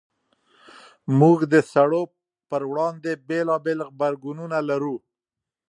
موږ 1.19 1.37
د 1.53 1.55
سړو 1.73 2.03
پر 2.49 2.61
وړاندې 2.71 3.11
بېلابېل 3.27 3.79
غبرګونونه 3.87 4.57
لرو. 4.69 4.95